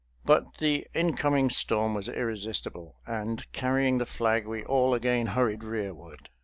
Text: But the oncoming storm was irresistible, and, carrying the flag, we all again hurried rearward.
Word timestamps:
But 0.25 0.57
the 0.57 0.87
oncoming 0.95 1.51
storm 1.51 1.93
was 1.93 2.09
irresistible, 2.09 2.97
and, 3.05 3.45
carrying 3.51 3.99
the 3.99 4.07
flag, 4.07 4.47
we 4.47 4.65
all 4.65 4.95
again 4.95 5.27
hurried 5.27 5.63
rearward. 5.63 6.27